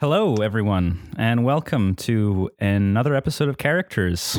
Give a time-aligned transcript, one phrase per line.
[0.00, 4.38] Hello, everyone, and welcome to another episode of Characters.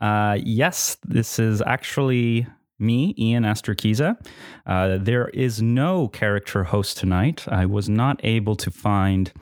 [0.00, 2.48] Uh, yes, this is actually
[2.80, 4.16] me, Ian Asterkiza.
[4.66, 7.44] Uh, there is no character host tonight.
[7.46, 9.32] I was not able to find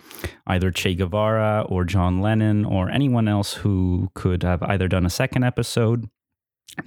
[0.47, 5.11] either Che Guevara or John Lennon or anyone else who could have either done a
[5.11, 6.11] second episode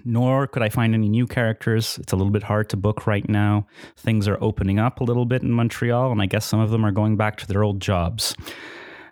[0.06, 1.98] nor could I find any new characters.
[2.00, 3.68] It's a little bit hard to book right now.
[3.98, 6.86] Things are opening up a little bit in Montreal, and I guess some of them
[6.86, 8.36] are going back to their old jobs,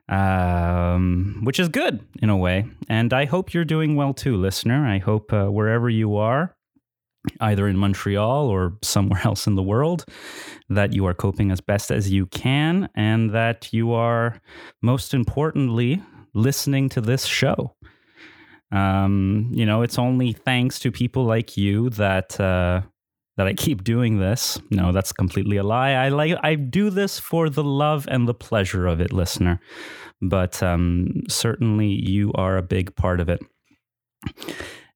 [0.07, 2.65] um, which is good in a way.
[2.87, 4.87] And I hope you're doing well too, listener.
[4.87, 6.55] I hope uh, wherever you are,
[7.41, 10.05] either in Montreal or somewhere else in the world,
[10.69, 14.41] that you are coping as best as you can, and that you are,
[14.81, 16.01] most importantly,
[16.33, 17.75] listening to this show.
[18.71, 22.81] Um, you know, it's only thanks to people like you that uh,
[23.37, 24.61] that I keep doing this.
[24.69, 25.91] No, that's completely a lie.
[25.91, 29.59] I like I do this for the love and the pleasure of it, listener.
[30.21, 33.41] But um, certainly, you are a big part of it.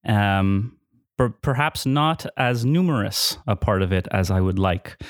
[0.06, 0.78] Um,
[1.18, 5.02] per- perhaps not as numerous a part of it as I would like,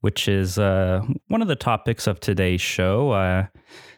[0.00, 3.12] which is uh, one of the topics of today's show.
[3.12, 3.46] Uh,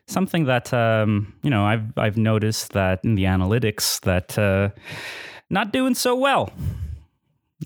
[0.08, 4.70] something that um, you know I've I've noticed that in the analytics that uh,
[5.50, 6.50] not doing so well.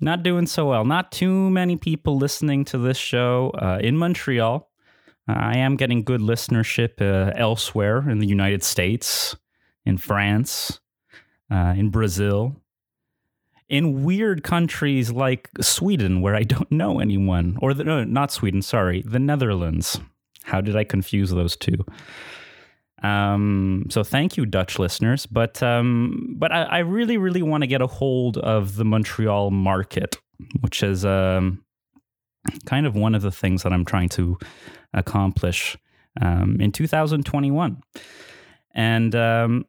[0.00, 0.84] Not doing so well.
[0.84, 4.68] Not too many people listening to this show uh, in Montreal.
[5.28, 9.36] Uh, I am getting good listenership uh, elsewhere in the United States,
[9.84, 10.80] in France,
[11.50, 12.56] uh, in Brazil,
[13.68, 18.62] in weird countries like Sweden, where I don't know anyone, or the, no, not Sweden.
[18.62, 20.00] Sorry, the Netherlands.
[20.52, 21.84] How did I confuse those two?
[23.02, 25.24] Um, so thank you, Dutch listeners.
[25.24, 29.50] But um, but I, I, really, really want to get a hold of the Montreal
[29.50, 30.18] market,
[30.60, 31.64] which is um,
[32.66, 34.38] kind of one of the things that I'm trying to
[34.92, 35.76] accomplish
[36.20, 37.82] um, in 2021.
[38.74, 39.64] And um,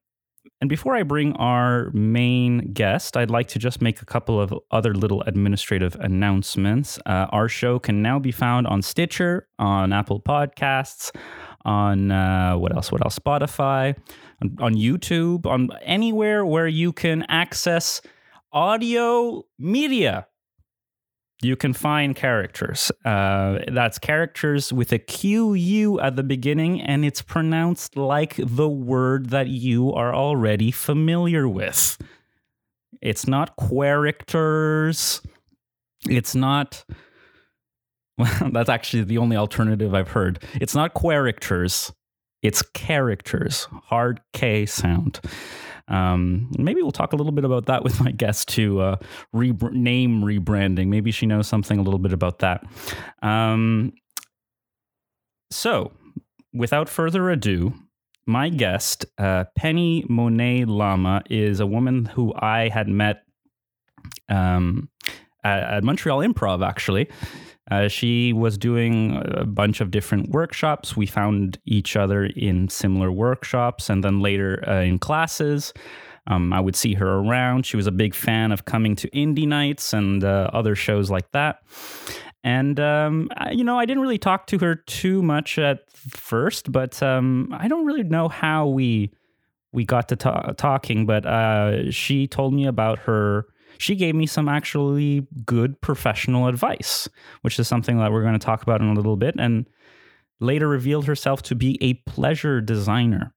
[0.63, 4.53] and before I bring our main guest, I'd like to just make a couple of
[4.71, 6.97] other little administrative announcements.
[7.05, 11.13] Uh, our show can now be found on Stitcher, on Apple Podcasts,
[11.65, 12.93] on uh, what else?
[12.93, 13.19] What else?
[13.19, 13.93] Spotify,
[14.41, 17.99] on, on YouTube, on anywhere where you can access
[18.53, 20.27] audio media
[21.43, 22.91] you can find characters.
[23.05, 29.29] Uh, that's characters with a QU at the beginning, and it's pronounced like the word
[29.29, 31.97] that you are already familiar with.
[33.01, 35.21] It's not characters.
[36.09, 36.83] It's not.
[38.15, 40.43] Well, that's actually the only alternative I've heard.
[40.61, 41.91] It's not characters.
[42.43, 43.67] It's characters.
[43.85, 45.19] Hard K sound.
[45.87, 48.95] Um, maybe we'll talk a little bit about that with my guest to uh,
[49.31, 50.87] re- name rebranding.
[50.87, 52.63] Maybe she knows something a little bit about that.
[53.21, 53.93] Um,
[55.51, 55.91] so,
[56.53, 57.73] without further ado,
[58.25, 63.23] my guest, uh, Penny Monet Lama, is a woman who I had met
[64.29, 64.89] um,
[65.43, 67.09] at, at Montreal Improv, actually.
[67.71, 70.97] Uh, she was doing a bunch of different workshops.
[70.97, 75.73] We found each other in similar workshops and then later uh, in classes.
[76.27, 77.65] Um, I would see her around.
[77.65, 81.31] She was a big fan of coming to indie nights and uh, other shows like
[81.31, 81.63] that.
[82.43, 86.71] And, um, I, you know, I didn't really talk to her too much at first,
[86.71, 89.13] but um, I don't really know how we
[89.71, 91.05] we got to ta- talking.
[91.05, 93.47] But uh, she told me about her
[93.77, 97.07] she gave me some actually good professional advice,
[97.41, 99.65] which is something that we're going to talk about in a little bit, and
[100.39, 103.33] later revealed herself to be a pleasure designer.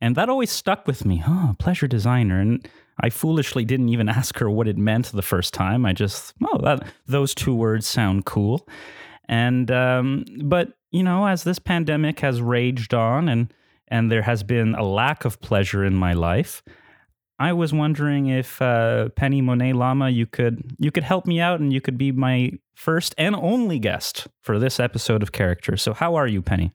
[0.00, 1.22] And that always stuck with me.
[1.26, 2.40] Oh, pleasure designer.
[2.40, 2.66] And
[3.00, 5.84] I foolishly didn't even ask her what it meant the first time.
[5.84, 8.66] I just, oh, that those two words sound cool.
[9.28, 13.52] And um, but you know, as this pandemic has raged on and
[13.88, 16.62] and there has been a lack of pleasure in my life,
[17.38, 21.60] I was wondering if uh, Penny Monet Lama, you could you could help me out,
[21.60, 25.82] and you could be my first and only guest for this episode of Characters.
[25.82, 26.72] So, how are you, Penny?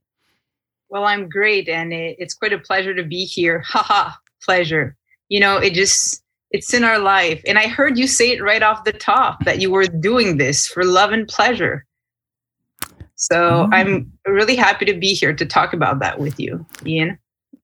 [0.89, 3.59] Well, I'm great, and it, it's quite a pleasure to be here.
[3.65, 4.11] Haha,
[4.43, 4.97] pleasure.
[5.29, 8.63] You know, it just it's in our life, and I heard you say it right
[8.63, 11.85] off the top that you were doing this for love and pleasure.
[13.15, 13.69] So, mm.
[13.71, 17.17] I'm really happy to be here to talk about that with you, Ian.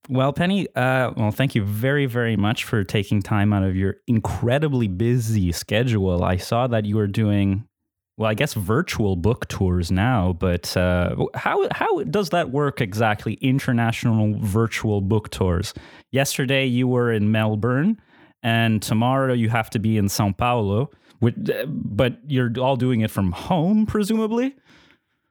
[0.07, 3.95] Well, Penny, uh, well, thank you very, very much for taking time out of your
[4.07, 6.23] incredibly busy schedule.
[6.23, 7.67] I saw that you were doing,
[8.15, 13.33] well, I guess virtual book tours now, but uh, how how does that work exactly?
[13.35, 15.73] International virtual book tours.
[16.11, 17.99] Yesterday you were in Melbourne,
[18.43, 20.91] and tomorrow you have to be in São Paulo.
[21.19, 24.53] But you're all doing it from home, presumably.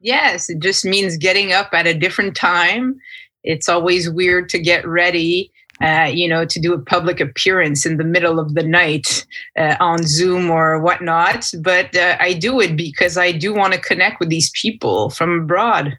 [0.00, 3.00] Yes, it just means getting up at a different time.
[3.44, 7.98] It's always weird to get ready, uh, you know, to do a public appearance in
[7.98, 9.26] the middle of the night
[9.58, 11.52] uh, on Zoom or whatnot.
[11.60, 15.42] But uh, I do it because I do want to connect with these people from
[15.42, 15.98] abroad.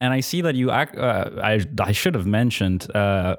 [0.00, 0.96] And I see that you act.
[0.96, 3.36] Uh, I I should have mentioned uh,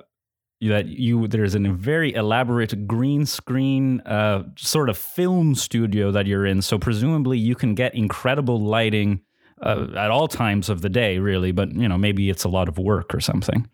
[0.62, 6.46] that you there's a very elaborate green screen uh, sort of film studio that you're
[6.46, 6.62] in.
[6.62, 9.22] So presumably you can get incredible lighting
[9.62, 11.52] uh, at all times of the day, really.
[11.52, 13.68] But you know, maybe it's a lot of work or something.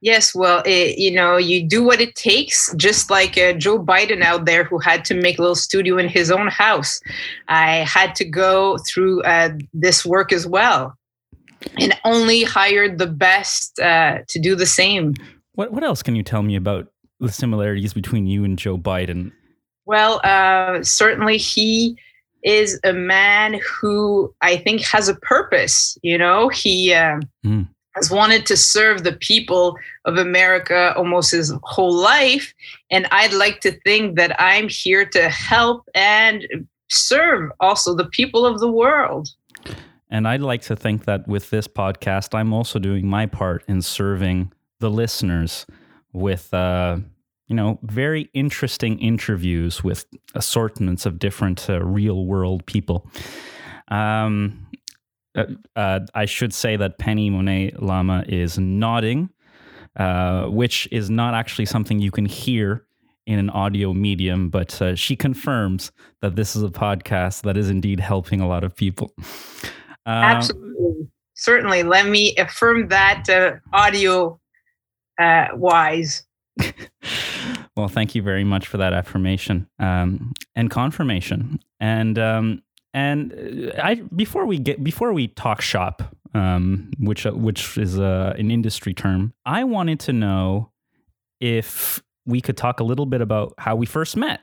[0.00, 4.20] Yes, well, it, you know, you do what it takes, just like uh, Joe Biden
[4.20, 7.00] out there who had to make a little studio in his own house.
[7.48, 10.94] I had to go through uh, this work as well
[11.78, 15.14] and only hired the best uh, to do the same.
[15.54, 16.88] What what else can you tell me about
[17.20, 19.32] the similarities between you and Joe Biden?
[19.86, 21.98] Well, uh, certainly he
[22.44, 25.98] is a man who I think has a purpose.
[26.02, 27.68] You know, he mm.
[27.94, 32.54] has wanted to serve the people of America almost his whole life,
[32.90, 36.46] and I'd like to think that I'm here to help and
[36.90, 39.28] serve also the people of the world.
[40.10, 43.82] And I'd like to think that with this podcast, I'm also doing my part in
[43.82, 45.66] serving the listeners
[46.12, 46.98] with uh,
[47.46, 53.10] you know very interesting interviews with assortments of different uh, real world people.
[53.88, 54.66] Um,
[55.36, 55.46] uh,
[55.76, 59.30] uh, I should say that Penny Monet Lama is nodding,
[59.96, 62.86] uh, which is not actually something you can hear
[63.26, 67.70] in an audio medium, but uh, she confirms that this is a podcast that is
[67.70, 69.12] indeed helping a lot of people.
[70.06, 71.08] Absolutely.
[71.34, 71.82] Certainly.
[71.84, 74.38] Let me affirm that uh, audio
[75.18, 76.24] uh, wise.
[77.76, 81.58] well, thank you very much for that affirmation um, and confirmation.
[81.80, 82.62] And um,
[82.92, 86.02] and uh, I before we get before we talk shop,
[86.34, 90.70] um, which uh, which is uh, an industry term, I wanted to know
[91.40, 94.40] if we could talk a little bit about how we first met.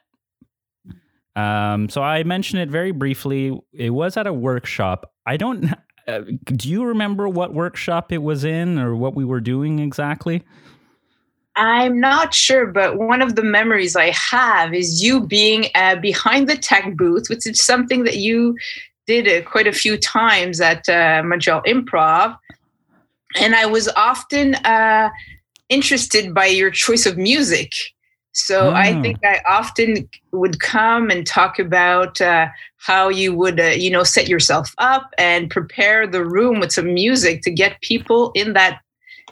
[1.36, 3.58] Um, so I mentioned it very briefly.
[3.72, 5.14] It was at a workshop.
[5.26, 5.74] I don't.
[6.08, 10.44] Uh, do you remember what workshop it was in or what we were doing exactly?
[11.62, 16.50] I'm not sure, but one of the memories I have is you being uh, behind
[16.50, 18.58] the tech booth, which is something that you
[19.06, 22.36] did uh, quite a few times at uh, Montreal Improv.
[23.40, 25.12] And I was often uh,
[25.70, 27.74] interested by your choice of music.
[28.32, 28.74] So oh.
[28.74, 32.48] I think I often would come and talk about uh,
[32.78, 36.92] how you would, uh, you know, set yourself up and prepare the room with some
[36.92, 38.82] music to get people in that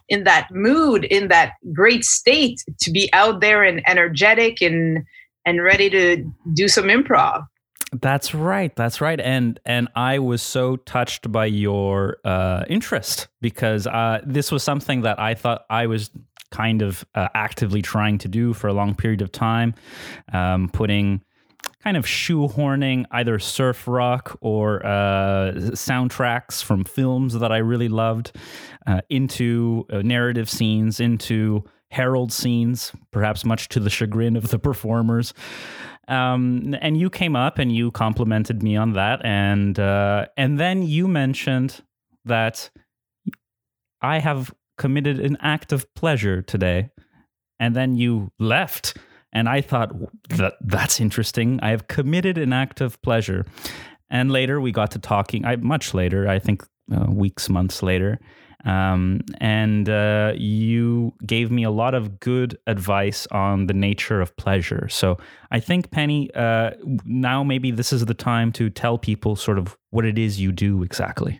[0.10, 5.06] in that mood, in that great state to be out there and energetic and
[5.46, 7.46] and ready to do some improv.
[7.92, 8.76] That's right.
[8.76, 9.20] That's right.
[9.20, 15.02] And and I was so touched by your uh, interest because uh, this was something
[15.02, 16.12] that I thought I was
[16.52, 19.74] kind of uh, actively trying to do for a long period of time,
[20.34, 21.22] um, putting
[21.84, 28.36] kind of shoehorning either surf rock or uh, soundtracks from films that I really loved
[28.86, 34.60] uh, into uh, narrative scenes, into Harold scenes, perhaps much to the chagrin of the
[34.60, 35.34] performers.
[36.08, 40.82] Um, and you came up and you complimented me on that, and uh, and then
[40.84, 41.82] you mentioned
[42.26, 42.72] that
[44.02, 46.90] I have committed an act of pleasure today,
[47.60, 48.98] and then you left
[49.32, 49.92] and I thought
[50.30, 51.60] that that's interesting.
[51.62, 53.46] I have committed an act of pleasure.
[54.10, 58.20] And later we got to talking, I, much later, I think uh, weeks, months later.
[58.66, 64.36] Um, and uh, you gave me a lot of good advice on the nature of
[64.36, 64.90] pleasure.
[64.90, 65.18] So
[65.52, 66.72] I think, Penny, uh,
[67.06, 70.52] now maybe this is the time to tell people sort of what it is you
[70.52, 71.40] do exactly.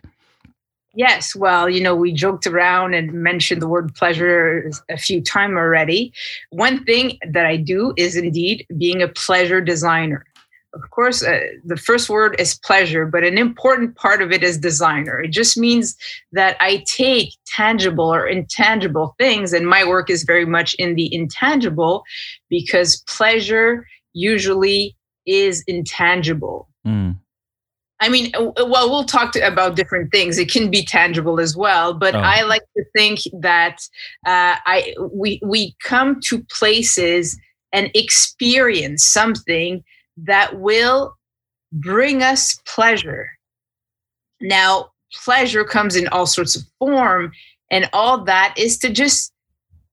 [0.94, 5.54] Yes, well, you know, we joked around and mentioned the word pleasure a few times
[5.54, 6.12] already.
[6.50, 10.24] One thing that I do is indeed being a pleasure designer.
[10.72, 14.56] Of course, uh, the first word is pleasure, but an important part of it is
[14.56, 15.20] designer.
[15.20, 15.96] It just means
[16.32, 21.12] that I take tangible or intangible things, and my work is very much in the
[21.12, 22.04] intangible
[22.48, 26.68] because pleasure usually is intangible.
[26.86, 27.19] Mm.
[28.00, 30.38] I mean, well, we'll talk to, about different things.
[30.38, 32.20] It can be tangible as well, but oh.
[32.20, 33.76] I like to think that
[34.26, 37.38] uh, I we we come to places
[37.72, 39.84] and experience something
[40.16, 41.14] that will
[41.72, 43.30] bring us pleasure.
[44.40, 44.90] Now,
[45.22, 47.32] pleasure comes in all sorts of form,
[47.70, 49.30] and all that is to just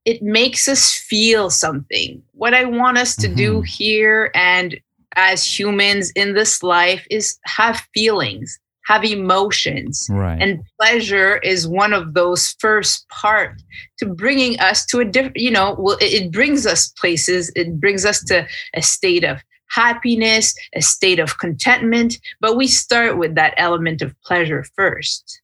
[0.06, 2.24] it makes us feel something.
[2.32, 3.36] What I want us to mm-hmm.
[3.36, 4.80] do here and
[5.18, 10.08] as humans in this life is have feelings, have emotions.
[10.10, 10.42] Right.
[10.42, 13.62] And pleasure is one of those first part
[13.98, 17.80] to bringing us to a different, you know, well, it, it brings us places, it
[17.82, 22.20] brings us to a state of happiness, a state of contentment.
[22.40, 25.42] But we start with that element of pleasure first.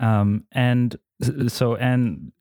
[0.00, 0.96] Um, and
[1.46, 2.32] so, and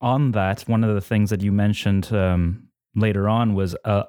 [0.00, 4.04] on that, one of the things that you mentioned um, later on was a,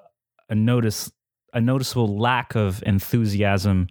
[0.49, 1.11] a notice
[1.53, 3.87] a noticeable lack of enthusiasm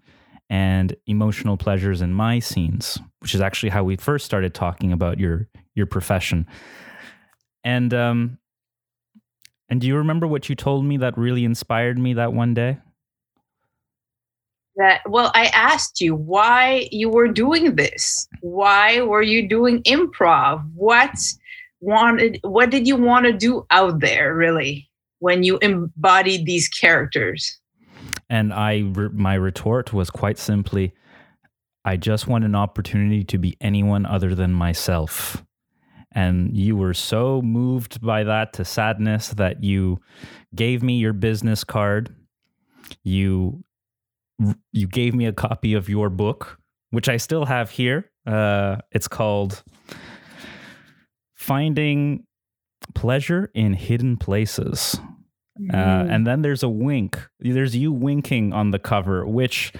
[0.48, 5.18] and emotional pleasures in my scenes, which is actually how we first started talking about
[5.18, 6.46] your your profession.
[7.64, 8.38] And um,
[9.68, 12.78] and do you remember what you told me that really inspired me that one day?
[14.76, 18.28] That well, I asked you why you were doing this.
[18.40, 20.64] Why were you doing improv?
[20.74, 21.16] What
[21.80, 22.38] wanted?
[22.42, 27.58] What did you want to do out there, really, when you embodied these characters?
[28.28, 30.92] And I, my retort was quite simply,
[31.84, 35.44] I just want an opportunity to be anyone other than myself.
[36.12, 40.00] And you were so moved by that to sadness that you
[40.54, 42.14] gave me your business card.
[43.04, 43.62] You
[44.72, 46.58] you gave me a copy of your book,
[46.90, 48.10] which I still have here.
[48.26, 49.62] Uh, it's called
[51.34, 52.24] Finding
[52.94, 54.98] Pleasure in Hidden Places.
[55.58, 56.14] Uh, mm.
[56.14, 57.18] and then there's a wink.
[57.40, 59.72] There's you winking on the cover, which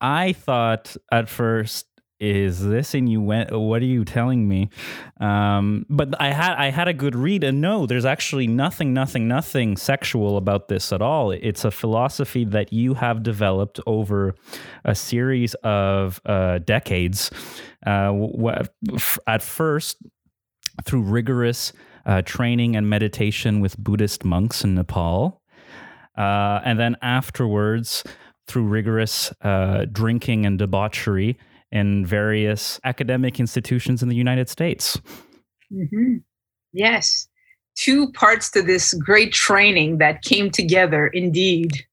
[0.00, 1.86] I thought at first
[2.20, 4.70] is this and you went what are you telling me
[5.20, 9.26] um, but i had i had a good read and no there's actually nothing nothing
[9.26, 14.34] nothing sexual about this at all it's a philosophy that you have developed over
[14.84, 17.30] a series of uh, decades
[17.84, 18.12] uh,
[19.26, 19.96] at first
[20.84, 21.72] through rigorous
[22.06, 25.40] uh, training and meditation with Buddhist monks in Nepal.
[26.16, 28.04] Uh, and then afterwards,
[28.46, 31.38] through rigorous uh, drinking and debauchery
[31.72, 35.00] in various academic institutions in the United States.
[35.72, 36.16] Mm-hmm.
[36.72, 37.28] Yes.
[37.76, 41.84] Two parts to this great training that came together, indeed.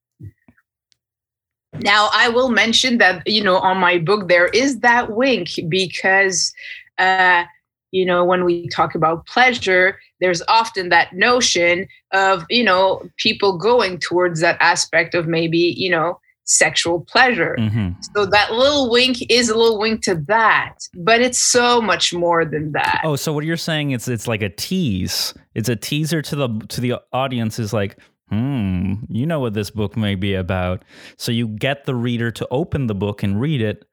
[1.80, 6.54] Now, I will mention that, you know, on my book, there is that wink because
[7.00, 7.46] uh,
[7.92, 13.58] you know when we talk about pleasure there's often that notion of you know people
[13.58, 17.56] going towards that aspect of maybe you know sexual pleasure.
[17.58, 18.02] Mm-hmm.
[18.14, 22.44] so that little wink is a little wink to that but it's so much more
[22.44, 23.02] than that.
[23.04, 25.34] Oh so what you're saying is it's like a tease.
[25.54, 27.98] It's a teaser to the to the audience is like
[28.30, 30.84] hmm you know what this book may be about.
[31.18, 33.86] So you get the reader to open the book and read it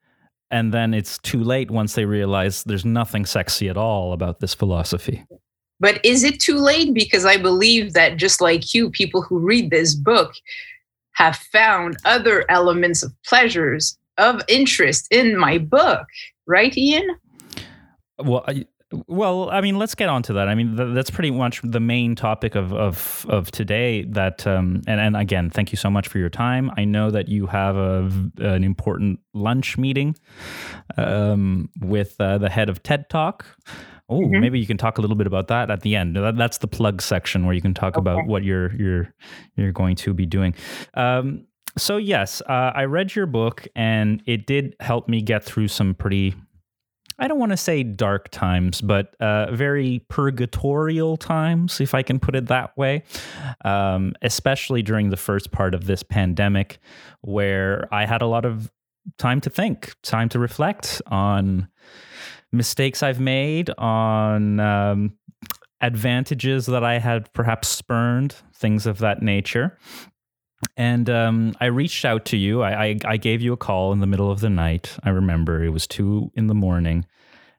[0.50, 4.54] and then it's too late once they realize there's nothing sexy at all about this
[4.54, 5.24] philosophy.
[5.80, 6.92] But is it too late?
[6.92, 10.32] Because I believe that just like you, people who read this book
[11.12, 16.06] have found other elements of pleasures of interest in my book,
[16.46, 17.16] right, Ian?
[18.18, 18.44] Well,
[19.06, 20.48] well, I mean, let's get on to that.
[20.48, 24.04] I mean, th- that's pretty much the main topic of of, of today.
[24.04, 26.70] That um, and and again, thank you so much for your time.
[26.76, 30.16] I know that you have a, an important lunch meeting
[30.96, 33.44] um, with uh, the head of TED Talk.
[34.08, 34.40] Oh, mm-hmm.
[34.40, 36.16] maybe you can talk a little bit about that at the end.
[36.16, 38.00] That, that's the plug section where you can talk okay.
[38.00, 39.14] about what you're you're
[39.56, 40.54] you're going to be doing.
[40.94, 41.44] Um,
[41.76, 45.94] so yes, uh, I read your book and it did help me get through some
[45.94, 46.34] pretty
[47.18, 52.20] I don't want to say dark times, but uh, very purgatorial times, if I can
[52.20, 53.02] put it that way.
[53.64, 56.78] Um, especially during the first part of this pandemic,
[57.22, 58.70] where I had a lot of
[59.16, 61.68] time to think, time to reflect on
[62.52, 65.14] mistakes I've made, on um,
[65.80, 69.78] advantages that I had perhaps spurned, things of that nature.
[70.76, 72.62] And um, I reached out to you.
[72.62, 74.96] I, I, I gave you a call in the middle of the night.
[75.04, 77.06] I remember it was two in the morning,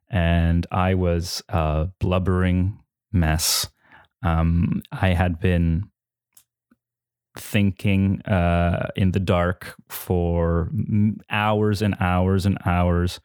[0.10, 2.80] and I was a blubbering
[3.12, 3.68] mess.
[4.22, 5.90] Um, I had been
[7.38, 10.70] thinking uh, in the dark for
[11.30, 13.20] hours and hours and hours,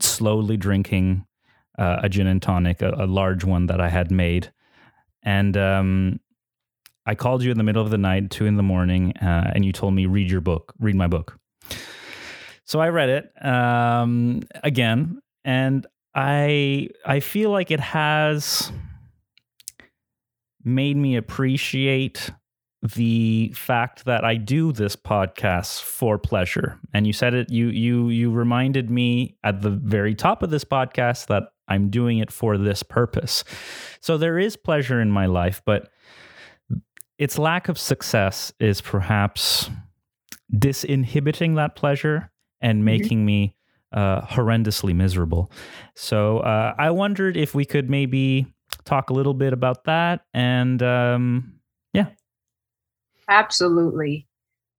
[0.00, 1.26] slowly drinking
[1.78, 4.52] uh, a gin and tonic, a, a, large one that I had made.
[5.22, 6.20] And um,
[7.04, 9.64] I called you in the middle of the night, two in the morning, uh, and
[9.64, 11.38] you told me, read your book, read my book.
[12.64, 18.70] So I read it um, again, and I I feel like it has
[20.64, 22.30] made me appreciate
[22.82, 26.78] the fact that I do this podcast for pleasure.
[26.92, 30.64] And you said it you you you reminded me at the very top of this
[30.64, 33.44] podcast that I'm doing it for this purpose.
[34.00, 35.90] So there is pleasure in my life, but
[37.22, 39.70] its lack of success is perhaps
[40.52, 42.84] disinhibiting that pleasure and Mm-hmm.
[42.84, 43.54] making me
[43.92, 45.52] uh, horrendously miserable.
[45.94, 48.52] So uh, I wondered if we could maybe
[48.84, 51.60] talk a little bit about that and um,
[51.92, 52.06] yeah.
[53.28, 54.26] Absolutely.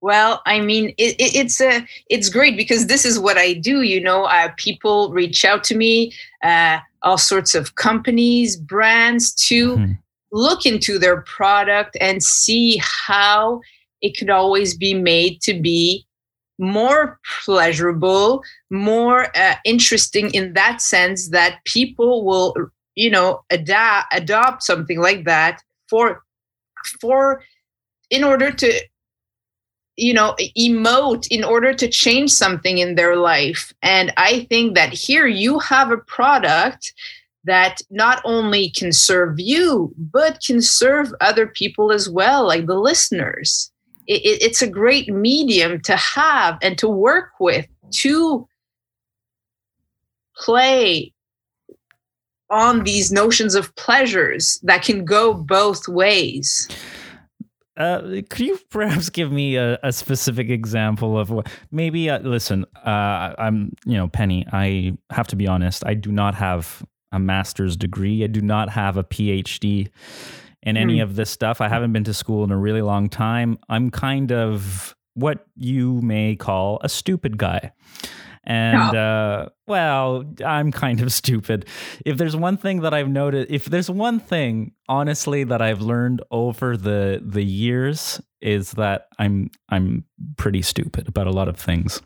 [0.01, 3.83] Well, I mean, it, it, it's a it's great because this is what I do.
[3.83, 6.11] You know, uh, people reach out to me,
[6.43, 9.97] uh, all sorts of companies, brands, to Mhm.
[10.33, 13.61] Look into their product and see how
[14.01, 16.05] it could always be made to be
[16.59, 22.53] more pleasurable, more uh, interesting in that sense that people will,
[22.95, 26.23] you know, adapt adopt something like that for
[26.99, 27.41] for
[28.09, 28.81] in order to
[29.95, 33.73] you know emote in order to change something in their life.
[33.81, 36.93] And i think that here you have a product
[37.45, 42.79] that not only can serve you but can serve other people as well like the
[42.79, 43.71] listeners.
[44.07, 47.67] It, it- it's a great medium to have and to work with
[48.01, 48.47] to
[50.35, 51.13] play
[52.49, 56.67] on these notions of pleasures that can go both ways.
[57.75, 62.65] Uh, could you perhaps give me a, a specific example of what maybe uh, listen
[62.85, 67.19] uh, i'm you know penny i have to be honest i do not have a
[67.19, 68.23] master's degree.
[68.23, 69.89] I do not have a phd
[70.63, 71.61] in any of this stuff.
[71.61, 73.59] I haven't been to school in a really long time.
[73.69, 77.71] I'm kind of what you may call a stupid guy.
[78.45, 81.65] And uh, well i'm kind of stupid.
[82.05, 86.21] If there's one thing that I've noticed, if there's one thing honestly that I've learned
[86.31, 90.05] over the the years is that I'm I'm
[90.35, 92.01] pretty stupid about a lot of things.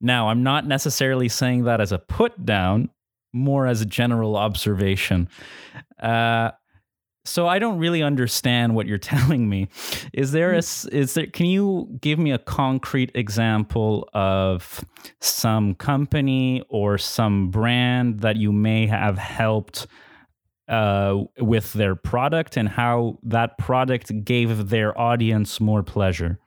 [0.00, 2.90] Now, I'm not necessarily saying that as a put down,
[3.36, 5.28] more as a general observation.
[6.00, 6.50] Uh,
[7.26, 9.68] so I don't really understand what you're telling me.
[10.12, 14.84] Is there a is there can you give me a concrete example of
[15.20, 19.86] some company or some brand that you may have helped
[20.68, 26.38] uh, with their product and how that product gave their audience more pleasure?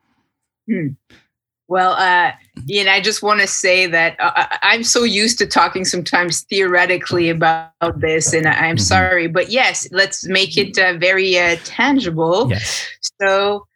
[1.69, 2.31] Well, uh,
[2.65, 5.85] you know, I just want to say that uh, I- I'm so used to talking
[5.85, 7.69] sometimes theoretically about
[8.01, 8.81] this, and I'm Mhm.
[8.81, 12.47] sorry, but yes, let's make it uh, very uh, tangible.
[12.49, 12.87] Yes.
[13.21, 13.67] So,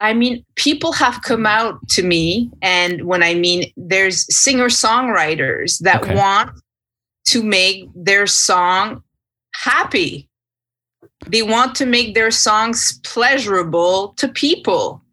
[0.00, 5.78] I mean, people have come out to me, and when I mean there's singer songwriters
[5.80, 6.14] that Okay.
[6.14, 6.52] want
[7.26, 9.02] to make their song
[9.54, 10.26] happy.
[11.26, 15.03] They want to make their songs pleasurable to people.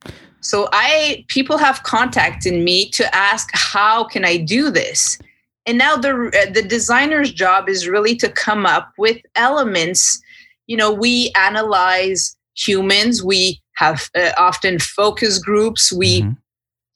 [0.41, 5.17] So I people have contacted me to ask how can I do this?
[5.65, 6.13] And now the
[6.53, 10.21] the designer's job is really to come up with elements.
[10.67, 13.23] You know, we analyze humans.
[13.23, 15.91] We have uh, often focus groups.
[15.91, 16.37] We Mhm.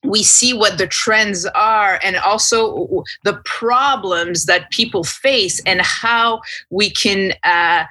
[0.03, 6.41] we see what the trends are and also the problems that people face and how
[6.69, 7.86] we can uh,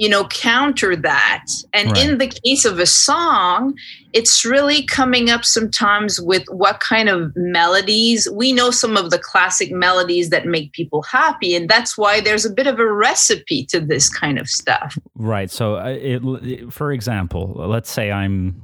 [0.00, 2.08] you know counter that and Right.
[2.08, 3.74] in the case of a song
[4.14, 9.18] it's really coming up sometimes with what kind of melodies we know some of the
[9.18, 13.64] classic melodies that make people happy and that's why there's a bit of a recipe
[13.66, 15.50] to this kind of stuff Right.
[15.50, 18.62] So, uh, it, for example, let's say I'm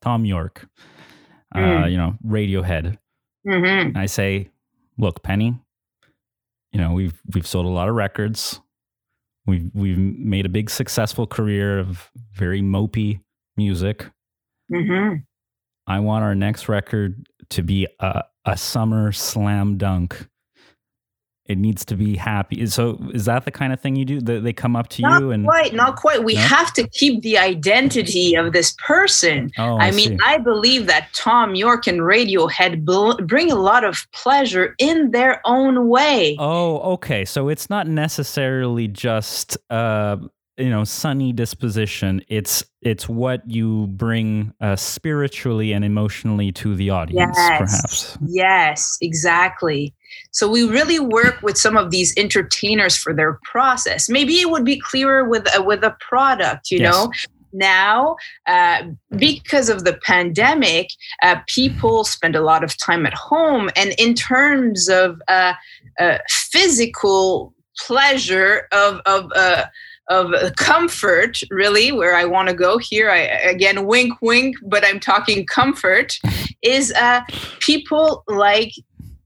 [0.00, 0.66] Thom Yorke,
[1.54, 1.90] uh, Mm.
[1.90, 2.96] you know, Radiohead.
[3.46, 4.48] hmm I say,
[4.98, 5.54] "Look, Penny,
[6.72, 8.60] you know, we've we've sold a lot of records.
[9.46, 13.20] We've we've made a big successful career of very mopey
[13.56, 14.06] music.
[14.72, 15.14] hmm
[15.86, 20.28] I want our next record to be a, a summer slam dunk.
[21.48, 22.66] It needs to be happy.
[22.66, 24.20] So is that the kind of thing you do?
[24.20, 26.40] That they come up to not you and quite not quite we No?
[26.40, 30.18] have to keep the identity of this person oh, I mean, see.
[30.24, 35.40] I believe that Thom Yorke and Radiohead bl- bring a lot of pleasure in their
[35.44, 36.36] own way.
[36.38, 37.24] Oh, okay.
[37.24, 40.16] So it's not necessarily just uh
[40.58, 42.22] you know sunny disposition.
[42.28, 47.58] It's it's what you bring uh, spiritually and emotionally to the audience, Yes.
[47.58, 48.18] perhaps.
[48.28, 49.92] Yes, exactly.
[50.32, 54.08] So we really work with some of these entertainers for their process.
[54.08, 56.92] Maybe it would be clearer with a, with a product, you Yes.
[56.92, 57.10] know.
[57.52, 58.16] Now,
[58.46, 58.82] uh,
[59.16, 60.88] because of the pandemic,
[61.22, 65.54] uh, people spend a lot of time at home, and in terms of uh,
[65.98, 69.64] uh, physical pleasure of of uh,
[70.08, 74.84] of uh, comfort, really, where I want to go here, I again wink, wink, but
[74.84, 76.18] I'm talking comfort,
[76.62, 77.22] is uh,
[77.60, 78.72] people like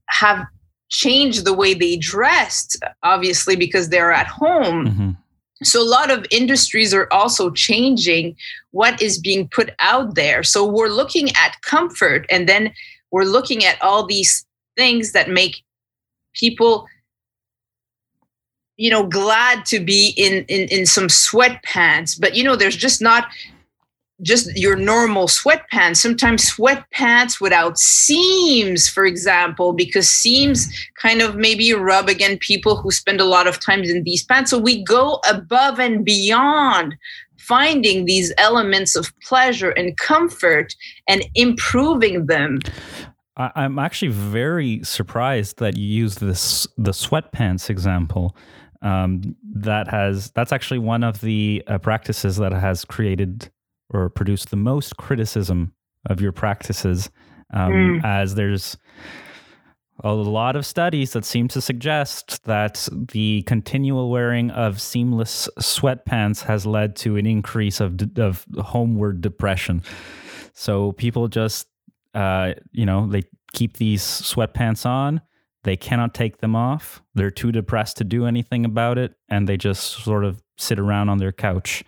[0.09, 0.45] have
[0.91, 4.87] changed the way they dressed, obviously because they're at home.
[4.87, 5.17] Mhm.
[5.63, 8.35] So a lot of industries are also changing
[8.71, 10.43] what is being put out there.
[10.43, 12.73] So we're looking at comfort and then
[13.11, 15.63] we're looking at all these things that make
[16.33, 16.87] people
[18.77, 23.01] you know glad to be in in in some sweatpants but you know there's just
[23.01, 23.27] not
[24.21, 25.97] just your normal sweatpants.
[25.97, 32.91] Sometimes sweatpants without seams for example because seams kind of maybe rub against people who
[32.91, 34.51] spend a lot of time in these pants.
[34.51, 36.95] So we go above and beyond
[37.37, 40.75] finding these elements of pleasure and comfort
[41.07, 42.59] and improving them.
[43.37, 48.35] I, am actually very surprised that you use this the sweatpants example.
[48.83, 53.49] Um, that has that's actually one of the uh, practices that has created
[53.93, 55.73] or produce the most criticism
[56.09, 57.09] of your practices,
[57.53, 58.03] um, mm.
[58.03, 58.77] as there's
[60.03, 66.41] a lot of studies that seem to suggest that the continual wearing of seamless sweatpants
[66.43, 69.83] has led to an increase of of homeward depression.
[70.53, 71.67] So people just
[72.13, 73.23] uh, you know, they
[73.53, 75.21] keep these sweatpants on.
[75.63, 77.01] They cannot take them off.
[77.13, 81.09] They're too depressed to do anything about it, and they just sort of sit around
[81.09, 81.83] on their couch.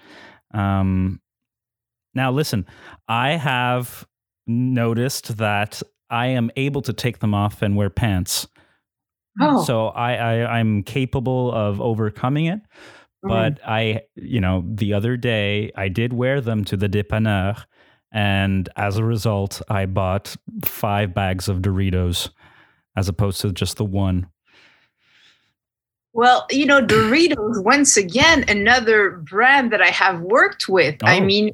[0.54, 1.20] Um,
[2.14, 2.66] now, listen,
[3.08, 4.08] I have
[4.48, 8.48] noticed that I am able to take them off and wear pants.
[9.42, 9.64] Oh.
[9.64, 12.60] So I, I I'm capable of overcoming it.
[12.60, 13.30] Mm-hmm.
[13.30, 17.64] But I, you know, the other day I did wear them to the dépanneur
[18.14, 22.30] and as a result, I bought five bags of Doritos
[22.96, 24.28] as opposed to just the one.
[26.14, 30.96] Well, you know, Doritos, once again, another brand that I have worked with.
[31.04, 31.08] Oh.
[31.08, 31.50] I mean,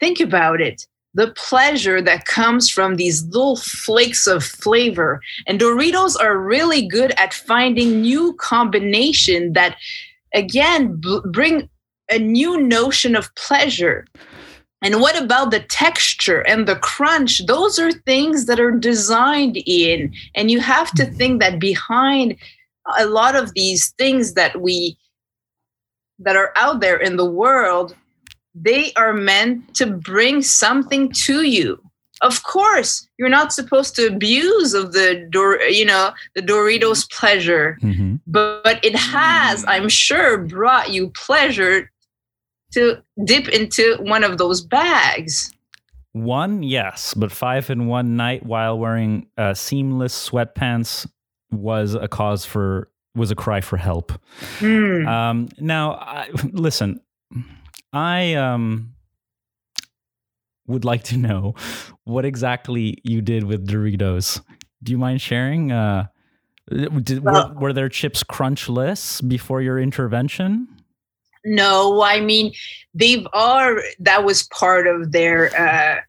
[0.00, 5.20] think about it the pleasure that comes from these little flakes of flavor.
[5.46, 9.76] And Doritos are really good at finding new combination that,
[10.34, 11.68] again, bring
[12.10, 14.06] a new notion of pleasure.
[14.82, 17.44] And what about the texture and the crunch?
[17.46, 20.14] Those are things that are designed in.
[20.34, 22.36] And you have to think that behind
[22.98, 24.96] a lot of these things that we
[26.22, 27.96] that are out there in the world,
[28.62, 31.80] they are meant to bring something to you.
[32.22, 37.78] Of course, you're not supposed to abuse of the Dor, you know, the Doritos pleasure,
[37.82, 38.16] mm-hmm.
[38.26, 41.90] but, but it has, I'm sure, brought you pleasure
[42.72, 45.50] to dip into one of those bags.
[46.12, 51.08] One, yes, but five in one night while wearing uh, seamless sweatpants
[51.50, 54.12] was a cause for was a cry for help.
[54.58, 55.06] Mm.
[55.06, 57.00] Um, now, I, listen,
[57.92, 58.94] I um,
[60.66, 61.54] would like to know
[62.04, 64.40] what exactly you did with Doritos.
[64.82, 65.72] Do you mind sharing?
[65.72, 66.06] Uh,
[66.70, 70.68] did, well, were, were there chips crunchless before your intervention?
[71.44, 72.52] No, I mean
[72.94, 76.00] they've are that was part of their uh,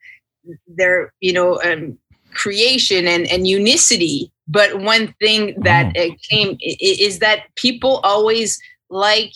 [0.68, 1.98] their you know um,
[2.34, 4.32] creation and and unicity.
[4.48, 6.10] But one thing that oh.
[6.30, 9.32] came is that people always like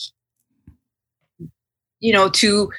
[2.06, 2.70] you know to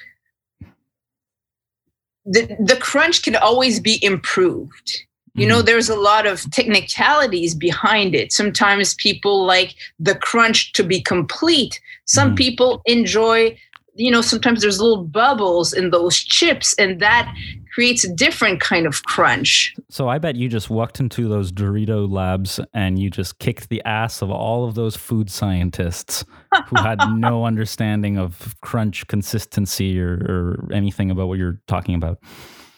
[2.24, 4.88] the the crunch can always be improved
[5.34, 5.66] you know mm-hmm.
[5.66, 11.80] there's a lot of technicalities behind it sometimes people like the crunch to be complete
[12.04, 12.36] some mm.
[12.36, 13.56] people enjoy
[13.94, 17.32] you know sometimes there's little bubbles in those chips and that
[17.76, 19.74] creates a different kind of crunch.
[19.90, 23.82] So i bet you just walked into those dorito labs and you just kicked the
[23.84, 26.24] ass of all of those food scientists
[26.68, 32.18] who had no understanding of crunch consistency or, or anything about what you're talking about.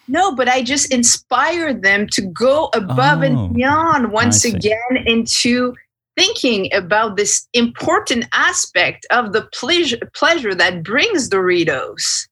[0.09, 5.75] No, but I just inspired them to go above oh, and beyond once again into
[6.17, 12.28] thinking about this important aspect of the pleasure, pleasure that brings Doritos.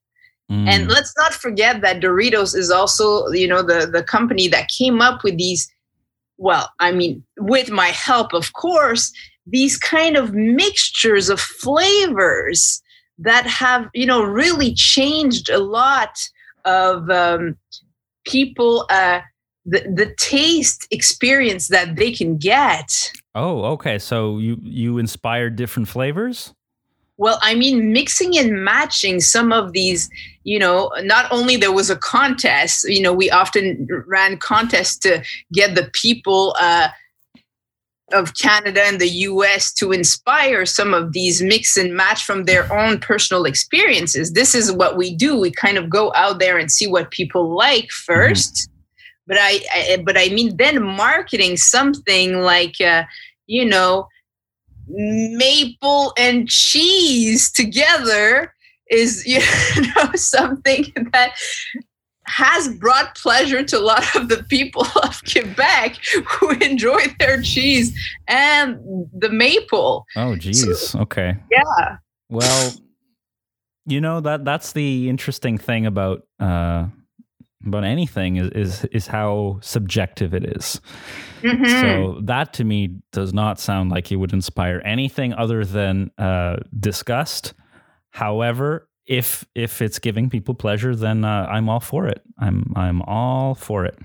[0.50, 0.68] Mm.
[0.68, 5.00] And let's not forget that Doritos is also, you know, the, the company that came
[5.00, 5.68] up with these,
[6.38, 9.12] well, I mean, with my help, of course,
[9.46, 12.82] these kind of mixtures of flavors
[13.18, 16.16] that have, you know, really changed a lot
[16.64, 17.56] of um,
[18.26, 19.20] people uh,
[19.64, 23.12] the the taste experience that they can get.
[23.34, 23.98] Oh, okay.
[23.98, 26.54] So you you inspired different flavors?
[27.18, 30.10] Well, I mean, mixing and matching some of these,
[30.44, 35.24] you know, not only there was a contest, you know, we often ran contests to
[35.52, 36.88] get the people uh,
[38.12, 42.72] of Canada and the US to inspire some of these mix and match from their
[42.72, 44.32] own personal experiences.
[44.32, 45.38] This is what we do.
[45.38, 48.72] We kind of go out there and see what people like 1st mm-hmm.
[49.28, 53.02] But I, I, but I mean then marketing something like uh,
[53.48, 54.06] you know
[54.88, 58.52] maple and cheese together
[58.90, 59.40] is you
[59.96, 61.32] know something that
[62.26, 65.96] has brought pleasure to a lot of the people of Quebec
[66.28, 67.96] who enjoy their cheese
[68.26, 68.78] and
[69.16, 70.04] the maple.
[70.16, 70.90] Oh, geez.
[70.90, 71.36] So, okay.
[71.50, 71.98] Yeah.
[72.28, 72.74] Well,
[73.86, 76.86] you know that that's the interesting thing about uh,
[77.64, 80.80] about anything is is, is how subjective it is.
[81.46, 81.80] Mm-hmm.
[81.80, 86.56] So that to me does not sound like it would inspire anything other than uh,
[86.78, 87.54] disgust.
[88.10, 92.22] However, if if it's giving people pleasure, then uh, I'm all for it.
[92.38, 93.98] I'm I'm all for it.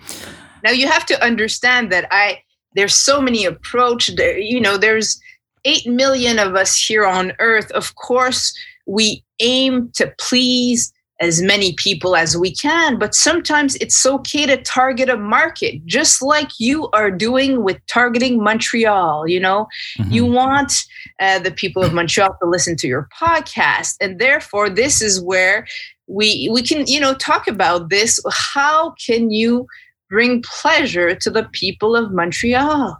[0.63, 2.43] Now you have to understand that I
[2.75, 4.37] there's so many approach there.
[4.37, 5.19] You know, there's
[5.65, 7.71] eight million of us here on Earth.
[7.71, 14.05] Of course, we aim to please as many people as we can, but sometimes it's
[14.05, 19.27] okay to target a market, just like you are doing with targeting Montreal.
[19.27, 19.67] You know,
[19.99, 20.11] mm-hmm.
[20.11, 20.83] you want
[21.19, 25.67] uh, the people of Montreal to listen to your podcast, and therefore, this is where
[26.07, 28.19] we we can you know talk about this.
[28.31, 29.67] How can you
[30.09, 32.97] bring pleasure to the people of Montreal?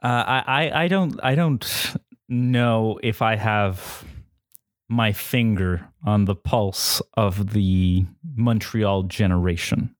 [0.00, 1.94] Uh, I I don't I don't
[2.28, 4.04] know if I have
[4.88, 9.94] my finger on the pulse of the Montreal generation.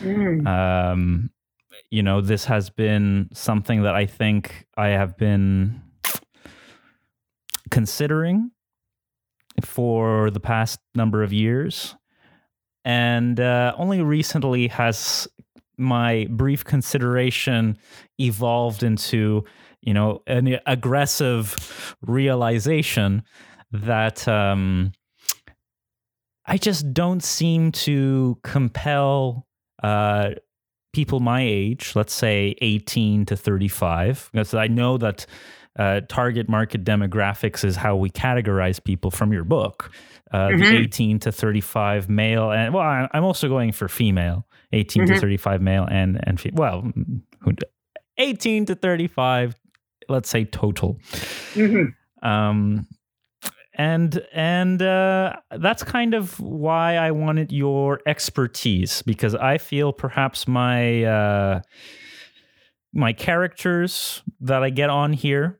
[0.00, 0.46] Mm.
[0.46, 1.30] Um,
[1.90, 5.82] you know, this has been something that I think I have been
[7.70, 8.50] considering
[9.62, 11.94] for the past number of years.
[12.84, 15.28] And uh, only recently has
[15.76, 17.78] my brief consideration
[18.18, 19.44] evolved into,
[19.80, 23.22] you know, an aggressive realization
[23.74, 24.92] that um,
[26.46, 29.46] I just don't seem to compel
[29.82, 30.30] uh,
[30.92, 35.26] people my age, let's say 18 to 35, because I know that
[35.76, 39.90] uh, target market demographics is how we categorize people from your book.
[40.32, 40.60] Uh, mm-hmm.
[40.60, 45.14] The 18 to 35 male, and well, I'm also going for female, 18 mm-hmm.
[45.14, 46.90] to 35 male, and and fe- well,
[48.18, 49.54] 18 to 35,
[50.08, 50.98] let's say total.
[51.54, 52.28] Mm-hmm.
[52.28, 52.86] Um,
[53.74, 60.46] and and uh, that's kind of why I wanted your expertise because I feel perhaps
[60.46, 61.60] my uh,
[62.92, 65.58] my characters that I get on here,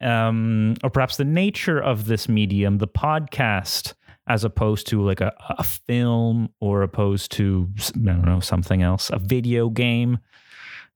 [0.00, 3.94] um, or perhaps the nature of this medium, the podcast,
[4.26, 9.10] as opposed to like a, a film or opposed to I don't know something else,
[9.10, 10.18] a video game.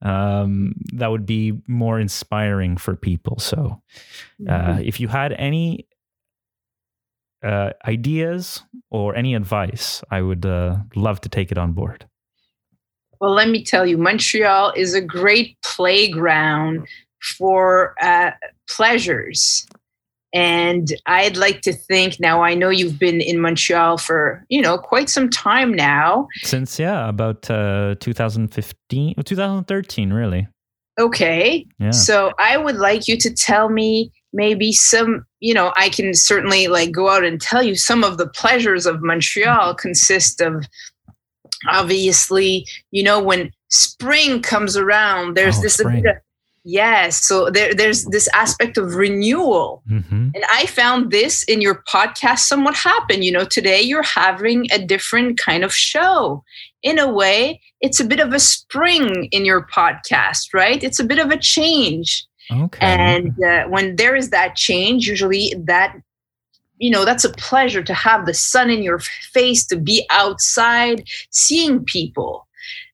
[0.02, 3.38] Um, that would be more inspiring for people.
[3.38, 3.82] So,
[4.48, 4.80] uh, mm-hmm.
[4.80, 5.86] if you had any
[7.42, 12.06] uh, ideas or any advice, I would uh, love to take it on board.
[13.20, 16.86] Well, let me tell you, Montreal is a great playground
[17.38, 18.30] for uh,
[18.68, 19.66] pleasures.
[20.32, 24.78] And I'd like to think now, I know you've been in Montreal for, you know,
[24.78, 26.28] quite some time now.
[26.42, 30.46] Since, yeah, about uh, 2015, 2013, really.
[30.98, 31.66] Okay.
[31.78, 31.90] Yeah.
[31.90, 36.68] So I would like you to tell me maybe some you know i can certainly
[36.68, 40.64] like go out and tell you some of the pleasures of montreal consist of
[41.68, 46.04] obviously you know when spring comes around there's oh, this spring.
[46.64, 50.28] yes so there, there's this aspect of renewal mm-hmm.
[50.34, 54.78] and i found this in your podcast somewhat happen you know today you're having a
[54.78, 56.42] different kind of show
[56.82, 61.04] in a way it's a bit of a spring in your podcast right it's a
[61.04, 62.78] bit of a change Okay.
[62.86, 65.96] And uh, when there is that change, usually that,
[66.78, 71.04] you know, that's a pleasure to have the sun in your face, to be outside,
[71.30, 72.46] seeing people.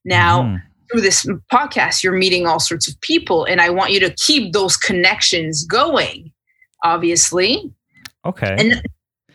[0.05, 0.61] Now, mm.
[0.91, 4.53] through this podcast, you're meeting all sorts of people, and I want you to keep
[4.53, 6.31] those connections going,
[6.83, 7.73] obviously.
[8.25, 8.55] Okay.
[8.57, 8.81] And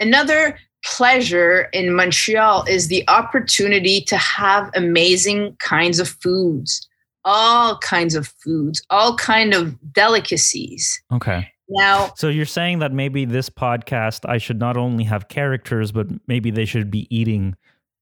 [0.01, 6.89] another pleasure in Montreal is the opportunity to have amazing kinds of foods
[7.25, 11.03] all kinds of foods, all kind of delicacies.
[11.13, 11.49] Okay.
[11.69, 16.09] Now, so you're saying that maybe this podcast, I should not only have characters, but
[16.27, 17.57] maybe they should be eating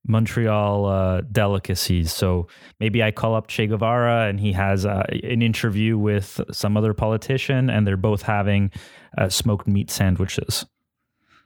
[0.07, 2.13] Montreal uh, delicacies.
[2.13, 2.49] So
[2.81, 6.95] maybe I call up Che Guevara and he has uh, an interview with some other
[6.95, 8.73] politician, and they're both having
[9.19, 10.65] uh, smoked meat sandwiches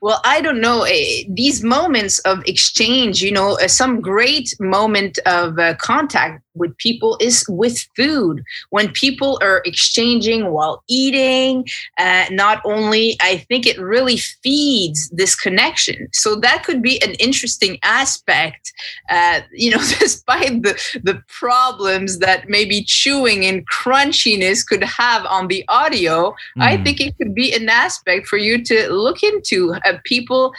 [0.05, 0.89] well i don't know uh,
[1.29, 7.17] these moments of exchange you know uh, some great moment of uh, contact with people
[7.19, 8.43] is with food.
[8.69, 11.65] When people are exchanging while eating
[11.97, 16.07] uh, not only i think it really feeds this connection.
[16.13, 18.73] So that could be an interesting aspect
[19.09, 25.47] uh, you know despite the the problems that maybe chewing and crunchiness could have on
[25.47, 26.61] the audio mm.
[26.61, 29.73] i think it could be an aspect for you to look into.
[29.85, 30.53] Uh, people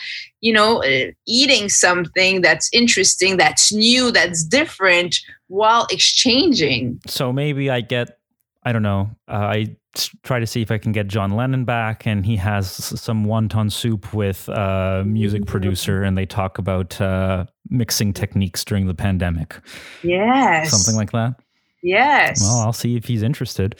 [0.46, 7.00] you know, uh, eating something that's interesting, that's new, that's different while exchanging.
[7.08, 8.20] So maybe I get,
[8.62, 9.76] I don't know, uh, I
[10.22, 13.72] try to see if I can get John Lennon back, and he has some wonton
[13.72, 19.58] soup with a music producer, and they talk about uh, mixing techniques during the pandemic.
[20.04, 20.70] Yes.
[20.70, 21.40] Something like that.
[21.82, 22.40] Yes.
[22.40, 23.76] Well, I'll see if he's interested.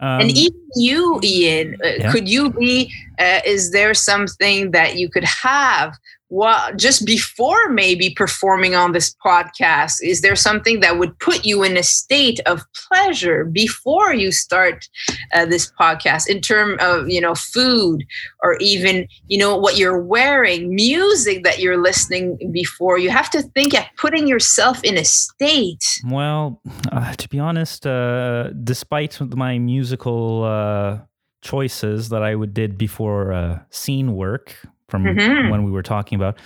[0.00, 2.12] Um, and even you, Ian, uh, yeah.
[2.12, 2.90] could you be?
[3.22, 5.94] Uh, is there something that you could have
[6.32, 11.62] well, just before maybe performing on this podcast, is there something that would put you
[11.62, 14.88] in a state of pleasure before you start
[15.34, 18.02] uh, this podcast in terms of, you know, food
[18.42, 22.96] or even, you know, what you're wearing, music that you're listening before?
[22.96, 25.84] You have to think at putting yourself in a state.
[26.06, 31.00] Well, uh, to be honest, uh, despite my musical uh,
[31.42, 34.56] choices that I would did before uh, scene work,
[34.92, 35.50] from mm-hmm.
[35.50, 36.38] when we were talking about.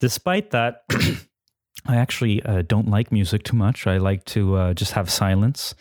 [0.00, 0.84] Despite that,
[1.86, 3.86] I actually uh, don't like music too much.
[3.86, 5.74] I like to uh, just have silence.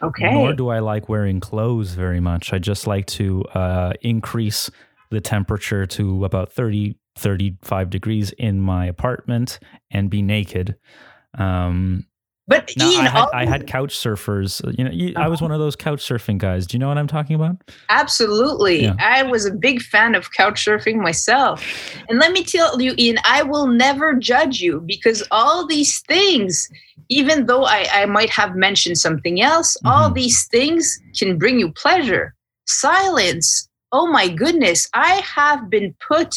[0.00, 0.30] Okay.
[0.32, 2.52] Nor do I like wearing clothes very much.
[2.52, 4.70] I just like to uh, increase
[5.10, 9.58] the temperature to about 30, 35 degrees in my apartment
[9.90, 10.76] and be naked.
[11.36, 12.06] Um,
[12.48, 14.62] but Ian, I, had, I had couch surfers.
[14.78, 15.26] You know, you, uh-huh.
[15.26, 15.44] I was uh-huh.
[15.44, 16.66] one of those couch surfing guys.
[16.66, 17.58] Do you know what I'm talking about?
[17.90, 18.84] Absolutely.
[18.84, 18.96] Yeah.
[18.98, 21.62] I was a big fan of couch surfing myself.
[22.08, 26.70] And let me tell you, Ian, I will never judge you because all these things,
[27.10, 29.88] even though I, I might have mentioned something else, mm-hmm.
[29.88, 32.34] all these things can bring you pleasure.
[32.66, 33.68] Silence.
[33.92, 34.88] Oh my goodness.
[34.94, 36.34] I have been put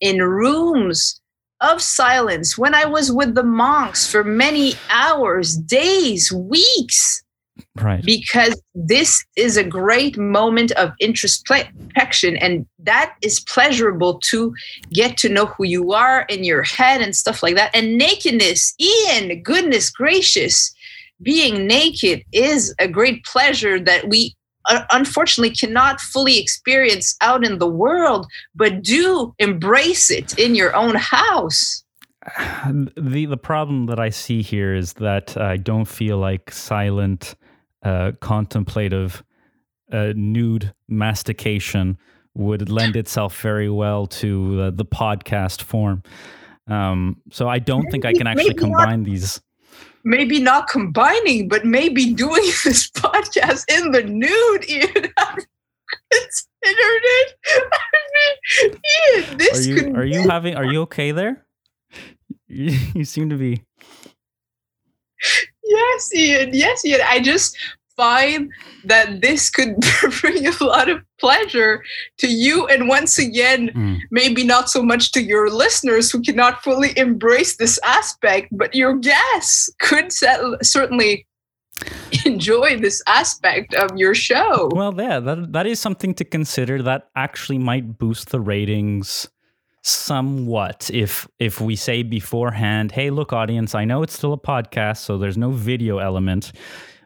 [0.00, 1.20] in rooms
[1.60, 7.22] of silence when I was with the monks for many hours, days, weeks.
[7.76, 8.02] Right.
[8.04, 14.54] Because this is a great moment of introspection, and that is pleasurable to
[14.92, 17.70] get to know who you are in your head and stuff like that.
[17.74, 20.74] And nakedness, Ian, goodness gracious,
[21.22, 24.34] being naked is a great pleasure that we
[24.68, 30.94] unfortunately cannot fully experience out in the world, but do embrace it in your own
[30.96, 31.84] house.
[32.96, 37.34] The the problem that I see here is that I don't feel like silent,
[37.82, 39.22] uh, contemplative,
[39.90, 41.98] uh, nude mastication
[42.34, 46.02] would lend itself very well to uh, the podcast form.
[46.68, 49.40] Um, so I don't maybe, think I can actually combine not, these
[50.04, 54.68] maybe not combining, but maybe doing this podcast in the nude.
[54.68, 55.12] Ian,
[56.12, 57.36] considered it.
[58.54, 60.56] Ian, this are you, are you having?
[60.56, 61.44] Are you okay there?
[62.48, 63.64] You, you seem to be.
[65.64, 66.50] Yes, Ian.
[66.52, 67.00] Yes, Ian.
[67.06, 67.56] I just
[68.00, 68.50] find
[68.84, 69.74] that this could
[70.22, 71.82] bring a lot of pleasure
[72.16, 72.66] to you.
[72.68, 73.98] And once again mm.
[74.10, 78.96] maybe not so much to your listeners who cannot fully embrace this aspect but your
[78.96, 80.10] guests could
[80.62, 81.26] certainly
[82.24, 84.70] enjoy this aspect of your show.
[84.72, 89.28] Well yeah that, that is something to consider that actually might boost the ratings
[89.82, 90.90] somewhat.
[90.90, 95.18] If if we say beforehand hey look audience i know it's still a podcast so
[95.18, 96.52] there's no video element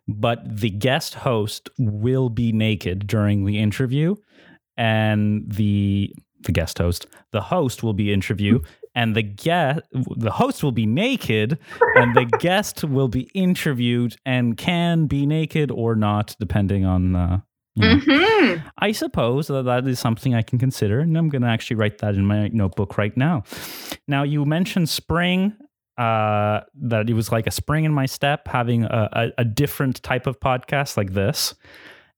[0.07, 4.15] but the guest host will be naked during the interview
[4.77, 8.61] and the the guest host the host will be interview
[8.95, 11.59] and the guest the host will be naked
[11.97, 17.41] and the guest will be interviewed and can be naked or not depending on uh,
[17.75, 17.97] you know.
[17.97, 18.69] mm-hmm.
[18.79, 21.99] I suppose that that is something I can consider, and I'm going to actually write
[21.99, 23.43] that in my notebook right now.
[24.07, 25.57] Now, you mentioned spring
[25.97, 30.03] uh, that it was like a spring in my step having a, a, a different
[30.03, 31.55] type of podcast like this.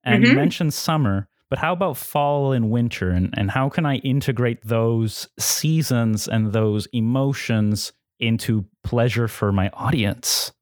[0.05, 0.33] And mm-hmm.
[0.33, 3.11] you mentioned summer, but how about fall and winter?
[3.11, 9.69] And, and how can I integrate those seasons and those emotions into pleasure for my
[9.75, 10.53] audience?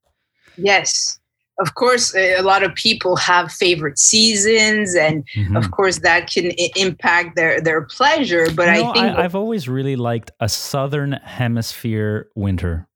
[0.56, 1.18] Yes.
[1.60, 5.56] Of course, a lot of people have favorite seasons, and mm-hmm.
[5.56, 8.48] of course, that can I- impact their, their pleasure.
[8.52, 12.88] But you know, I think I, I've always really liked a southern hemisphere winter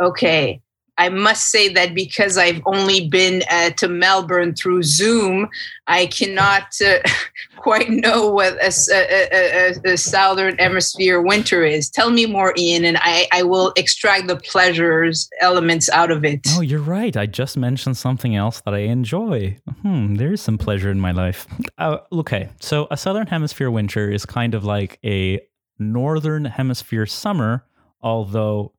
[0.00, 0.62] okay,
[0.98, 5.48] I must say that because I've only been uh, to Melbourne through Zoom,
[5.86, 6.98] I cannot uh,
[7.56, 11.88] quite know what a, a, a, a, southern hemisphere winter is.
[11.88, 16.46] Tell me more, Ian, and I, I will extract the pleasures elements out of it.
[16.50, 17.16] Oh, you're right.
[17.16, 19.58] I just mentioned something else that I enjoy.
[19.80, 21.46] Hmm, there is some pleasure in my life.
[21.78, 25.40] Uh, okay, so a southern hemisphere winter is kind of like a
[25.78, 27.64] northern hemisphere summer,
[28.02, 28.72] although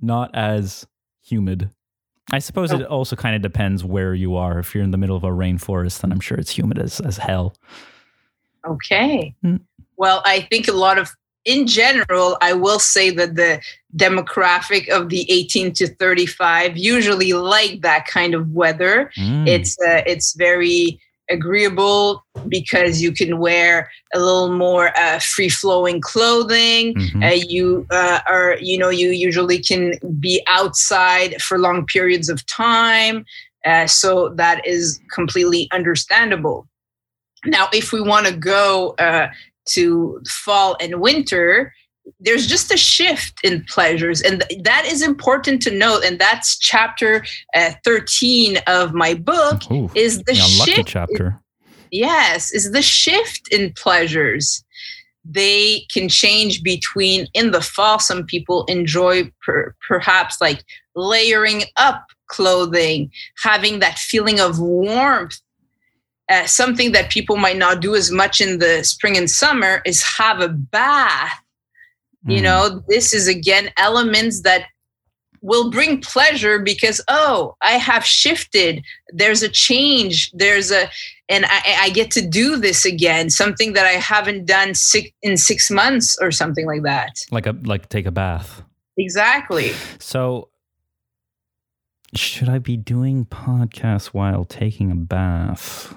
[0.00, 0.86] not as
[1.22, 1.70] humid.
[2.30, 2.86] I suppose it oh.
[2.86, 4.58] also kind of depends where you are.
[4.58, 7.16] If you're in the middle of a rainforest, then I'm sure it's humid as, as
[7.16, 7.54] hell.
[8.66, 9.34] Okay.
[9.44, 9.60] Mm.
[9.96, 11.10] Well, I think a lot of
[11.44, 13.62] in general, I will say that the
[13.96, 19.10] demographic of the 18 to 35 usually like that kind of weather.
[19.16, 19.48] Mm.
[19.48, 21.00] It's uh, it's very
[21.30, 26.94] agreeable because you can wear a little more uh, free flowing clothing.
[26.94, 27.22] Mm-hmm.
[27.22, 32.44] Uh, you uh, are, you know, you usually can be outside for long periods of
[32.46, 33.24] time.
[33.64, 36.68] Uh, so that is completely understandable.
[37.44, 39.28] Now, if we want to go uh,
[39.70, 41.72] to fall and winter,
[42.20, 46.58] there's just a shift in pleasures and th- that is important to note and that's
[46.58, 51.40] chapter uh, 13 of my book Ooh, is the shift chapter.
[51.90, 54.64] Yes is the shift in pleasures.
[55.24, 62.06] They can change between in the fall some people enjoy per, perhaps like layering up
[62.28, 63.10] clothing
[63.42, 65.40] having that feeling of warmth.
[66.30, 70.02] Uh, something that people might not do as much in the spring and summer is
[70.02, 71.40] have a bath
[72.26, 72.44] you hmm.
[72.44, 74.66] know this is again elements that
[75.40, 78.82] will bring pleasure because oh i have shifted.
[79.12, 80.30] There's a change.
[80.32, 80.90] There's a
[81.28, 85.36] and I, I, get to do this again something that i haven't done six, in
[85.36, 87.16] six months or something like that.
[87.30, 88.62] Like a like take a bath.
[88.96, 89.72] Exactly.
[89.98, 90.48] So
[92.14, 95.94] should i be doing podcasts while taking a bath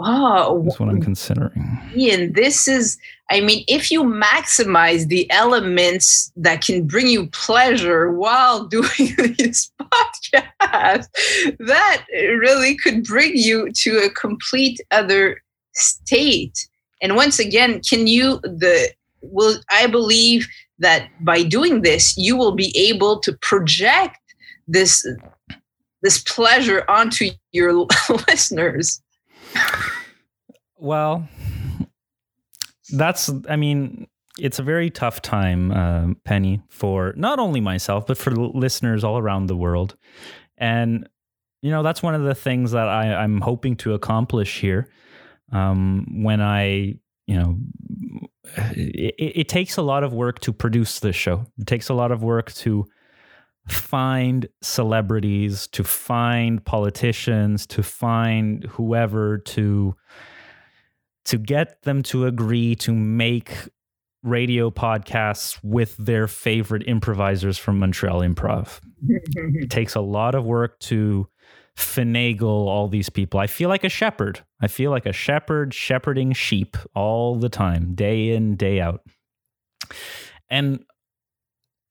[0.00, 1.80] Oh, that's what I'm considering.
[1.94, 2.98] Ian, this is,
[3.30, 9.70] I mean, if you maximize the elements that can bring you pleasure while doing this
[9.80, 11.06] podcast,
[11.60, 15.40] that really could bring you to a complete other
[15.74, 16.66] state.
[17.00, 18.92] And once again, can you, the,
[19.22, 20.48] will, I believe
[20.80, 24.18] that by doing this, you will be able to project
[24.66, 25.06] this,
[26.02, 27.72] this pleasure onto your
[28.28, 29.00] listeners
[30.76, 31.28] well,
[32.92, 34.06] that's, I mean,
[34.38, 39.18] it's a very tough time, uh, Penny, for not only myself, but for listeners all
[39.18, 39.96] around the world.
[40.58, 41.08] And,
[41.62, 44.90] you know, that's one of the things that I, I'm hoping to accomplish here
[45.52, 46.94] um, when I,
[47.26, 47.58] you know,
[48.72, 51.46] it, it takes a lot of work to produce this show.
[51.58, 52.86] It takes a lot of work to
[53.68, 59.94] find celebrities, to find politicians, to find whoever to
[61.26, 63.50] to get them to agree to make
[64.22, 68.80] radio podcasts with their favorite improvisers from Montreal Improv.
[69.08, 71.26] it takes a lot of work to
[71.76, 73.40] finagle all these people.
[73.40, 74.40] I feel like a shepherd.
[74.60, 79.00] I feel like a shepherd shepherding sheep all the time, day in, day out.
[80.48, 80.84] And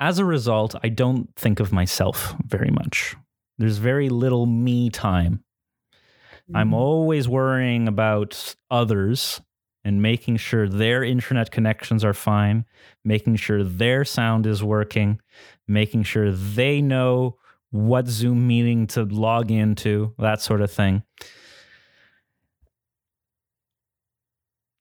[0.03, 3.15] as a result, I don't think of myself very much.
[3.57, 5.45] There's very little me time.
[5.93, 6.57] Mm-hmm.
[6.57, 9.39] I'm always worrying about others
[9.85, 12.65] and making sure their internet connections are fine,
[13.05, 15.21] making sure their sound is working,
[15.69, 17.37] making sure they know
[17.71, 21.03] what Zoom meeting to log into, that sort of thing.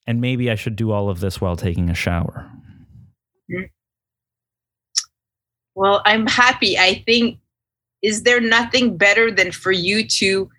[0.04, 2.50] And maybe I should do all of this while taking a shower.
[5.74, 6.78] Well, I'm happy.
[6.78, 7.38] I think,
[8.02, 10.50] is there nothing better than for you to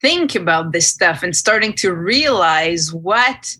[0.00, 3.56] think about this stuff and starting to realize what,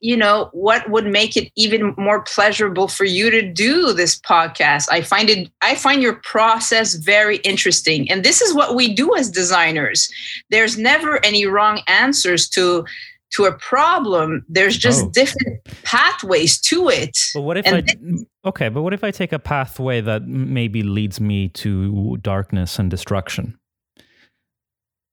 [0.00, 4.88] you know, what would make it even more pleasurable for you to do this podcast?
[4.90, 8.10] I find it, I find your process very interesting.
[8.10, 10.10] And this is what we do as designers.
[10.50, 12.84] There's never any wrong answers to
[13.32, 15.10] to a problem there's just oh.
[15.10, 19.32] different pathways to it but what if and i okay but what if i take
[19.32, 23.58] a pathway that maybe leads me to darkness and destruction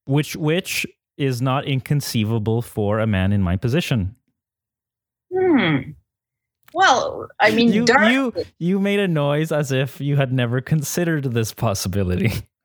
[0.06, 4.14] which which is not inconceivable for a man in my position
[5.32, 5.78] hmm
[6.74, 10.60] well i mean you dark- you you made a noise as if you had never
[10.60, 12.32] considered this possibility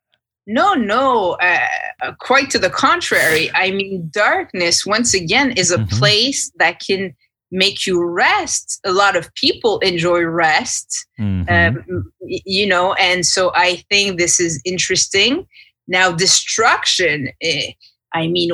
[0.46, 1.68] no, no, uh,
[2.02, 3.50] uh, quite to the contrary.
[3.54, 5.98] I mean, darkness, once again, is a mm-hmm.
[5.98, 7.16] place that can
[7.54, 8.80] make you rest.
[8.84, 11.48] A lot of people enjoy rest, mm-hmm.
[11.88, 15.48] um, you know, and so I think this is interesting.
[15.88, 17.72] Now, destruction, eh,
[18.14, 18.52] I mean,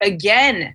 [0.00, 0.74] again,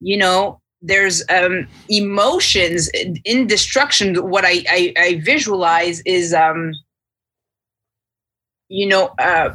[0.00, 2.90] you know, there's um, emotions
[3.24, 4.16] in destruction.
[4.28, 6.72] What I, I, I visualize is, um,
[8.68, 9.54] you know, uh,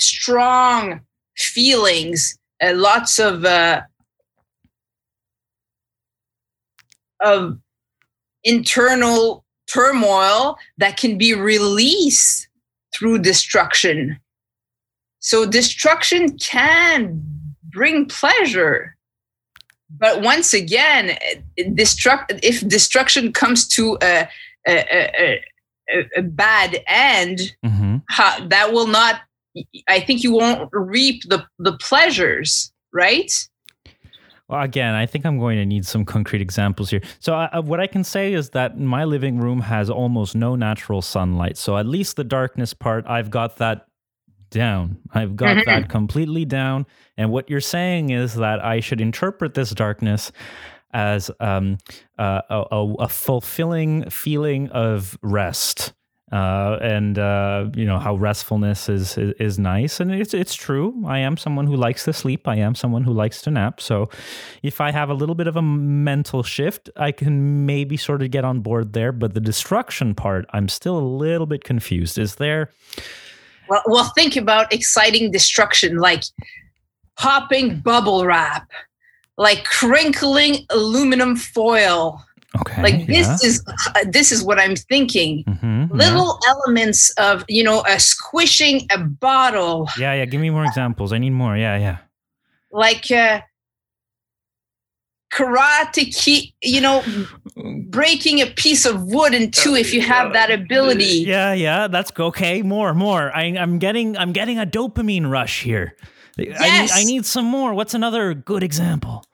[0.00, 1.00] strong
[1.36, 3.82] feelings, uh, lots of uh,
[7.20, 7.58] of
[8.44, 12.48] internal turmoil that can be released
[12.94, 14.18] through destruction.
[15.20, 17.22] So destruction can
[17.64, 18.96] bring pleasure.
[19.90, 21.16] but once again,
[21.58, 24.28] destruct if destruction comes to a
[24.66, 25.40] a,
[25.90, 27.96] a, a bad end, Mm-hmm.
[28.10, 29.20] ha, that will not.
[29.88, 33.32] I think you won't reap the the pleasures, right?
[34.48, 37.02] Well, again, I think I'm going to need some concrete examples here.
[37.20, 41.02] So, uh, what I can say is that my living room has almost no natural
[41.02, 41.58] sunlight.
[41.58, 43.86] So, at least the darkness part, I've got that
[44.50, 44.96] down.
[45.12, 45.64] I've got Mhm.
[45.66, 46.86] that completely down.
[47.18, 50.32] And what you're saying is that I should interpret this darkness
[50.94, 51.76] as um,
[52.18, 55.92] uh, a, a fulfilling feeling of rest.
[56.30, 61.02] Uh, and uh, you know how restfulness is, is is nice, and it's it's true.
[61.06, 62.46] I am someone who likes to sleep.
[62.46, 63.80] I am someone who likes to nap.
[63.80, 64.10] So,
[64.62, 68.30] if I have a little bit of a mental shift, I can maybe sort of
[68.30, 69.10] get on board there.
[69.10, 72.18] But the destruction part, I'm still a little bit confused.
[72.18, 72.70] Is there?
[73.70, 76.24] Well, well, think about exciting destruction like
[77.16, 78.70] popping bubble wrap,
[79.38, 82.22] like crinkling aluminum foil.
[82.60, 83.48] Okay, Like this yeah.
[83.48, 85.44] is uh, this is what I'm thinking.
[85.44, 85.96] Mhm, yeah.
[85.96, 90.24] Little elements of you know a squishing a bottle, Yeah, yeah.
[90.24, 91.12] Give me more examples.
[91.12, 91.56] I need more.
[91.56, 91.98] Yeah, yeah.
[92.72, 93.42] like uh,
[95.32, 97.02] karate ki, you know,
[97.88, 101.24] breaking a piece of wood in two if you have that ability.
[101.26, 101.86] Yeah, yeah.
[101.88, 102.62] That's okay.
[102.62, 103.30] More, more.
[103.36, 105.94] I, I'm getting, I'm getting a dopamine rush here.
[106.38, 106.92] I, need, Yes.
[106.94, 107.74] I need some more.
[107.74, 109.24] What's another good example?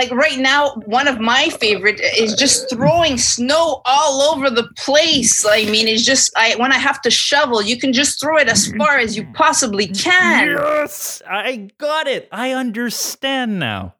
[0.00, 5.44] Like right now, one of my favorite is just throwing snow all over the place.
[5.44, 8.48] I mean, it's just I when I have to shovel, you can just throw it
[8.48, 8.78] as mm-hmm.
[8.78, 10.10] far as you possibly mm-hmm.
[10.10, 10.48] can.
[10.52, 12.30] Yes, I got it.
[12.32, 13.94] I understand now.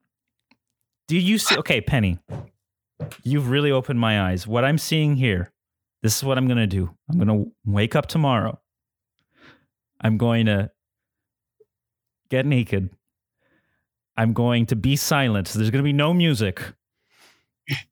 [1.07, 1.59] Do you see?
[1.59, 2.19] Okay, Penny,
[3.23, 4.47] you've really opened my eyes.
[4.47, 5.53] What I'm seeing here,
[6.03, 6.89] this is what I'm going to do.
[7.11, 8.59] I'm going to wake up tomorrow.
[10.01, 10.71] I'm going to
[12.31, 12.89] get naked.
[14.17, 15.49] I'm going to be silent.
[15.49, 16.63] There's going to be no music.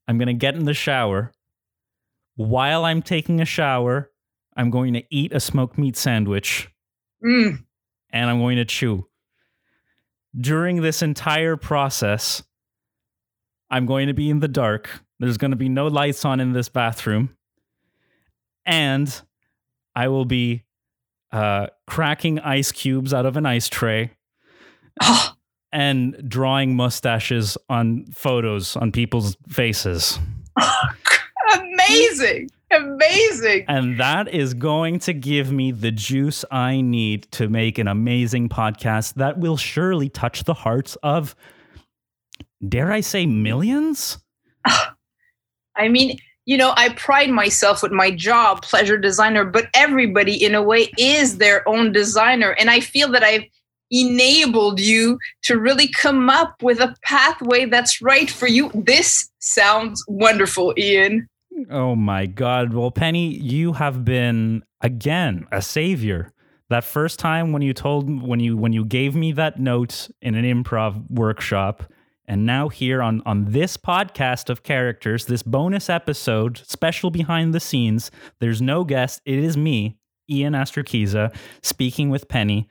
[0.07, 1.33] I'm going to get in the shower.
[2.37, 4.11] While I'm taking a shower,
[4.57, 6.69] I'm going to eat a smoked meat sandwich
[7.25, 7.65] Mm.
[8.13, 9.09] and I'm going to chew.
[10.39, 12.43] During this entire process,
[13.71, 14.89] I'm going to be in the dark.
[15.19, 17.37] There's going to be no lights on in this bathroom.
[18.65, 19.21] And
[19.97, 20.63] I will be
[21.33, 24.13] uh, cracking ice cubes out of an ice tray
[25.03, 25.33] Oh,
[25.73, 30.19] and drawing mustaches on photos on people's faces.
[31.55, 32.51] amazing.
[32.71, 33.65] Amazing.
[33.67, 38.51] And that is going to give me the juice I need to make an amazing
[38.51, 41.35] podcast that will surely touch the hearts of,
[42.67, 44.19] dare I say, millions?
[45.77, 50.55] I mean, you know, I pride myself with my job, pleasure designer, but everybody in
[50.55, 52.51] a way is their own designer.
[52.59, 53.45] And I feel that I've
[53.91, 58.71] enabled you to really come up with a pathway that's right for you.
[58.75, 61.29] This sounds wonderful, Ian.
[61.71, 62.73] Oh my God.
[62.73, 66.33] Well, Penny, you have been, again, a savior.
[66.71, 70.35] That first time when you told when you when you gave me that note in
[70.35, 71.83] an improv workshop,
[72.27, 77.61] and now here on on this podcast of characters, this bonus episode, special behind the
[77.61, 79.23] scenes, there's no guest.
[79.25, 79.97] It is me,
[80.29, 82.69] Ian Astrakiza, speaking with Penny,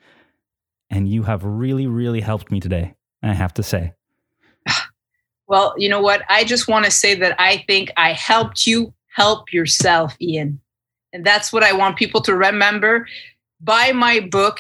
[0.90, 2.96] and you have really, really helped me today.
[3.24, 3.94] I have to say.
[5.50, 6.24] Well, you know what?
[6.28, 10.60] I just want to say that I think I helped you help yourself, Ian.
[11.14, 13.08] And that's what I want people to remember.
[13.62, 14.60] Buy my book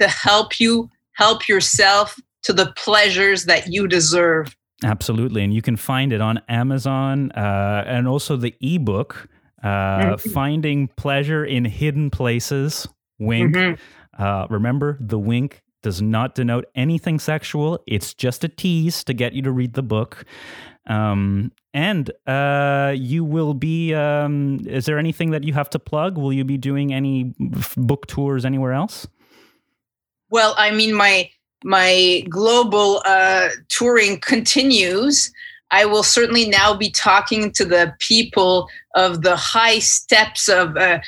[0.00, 4.54] to help you help yourself to the pleasures that you deserve.
[4.84, 5.42] Absolutely.
[5.42, 9.28] And you can find it on Amazon uh, and also the ebook,
[9.64, 9.66] uh,
[10.14, 10.32] Mhm.
[10.32, 12.86] Finding Pleasure in Hidden Places.
[13.18, 13.56] Wink.
[13.56, 13.78] Mhm.
[14.18, 17.82] Uh, remember, the wink does not denote anything sexual.
[17.86, 20.24] It's just a tease to get you to read the book.
[20.88, 26.16] Um, and uh, you will be, um, is there anything that you have to plug?
[26.16, 27.34] Will you be doing any
[27.76, 29.06] book tours anywhere else?
[30.30, 31.30] Well, I mean, my
[31.64, 35.32] my global uh, touring continues.
[35.70, 41.00] I will certainly now be talking to the people of the high steppes of uh,